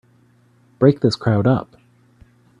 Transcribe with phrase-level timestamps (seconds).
[0.79, 1.77] Break this crowd up!